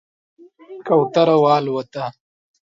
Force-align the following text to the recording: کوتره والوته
کوتره 0.87 1.35
والوته 1.43 2.05